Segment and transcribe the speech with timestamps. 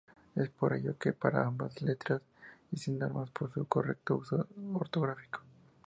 [0.35, 2.23] Es por ello que para ambas letras
[2.71, 5.41] existen normas para su correcto uso ortográfico.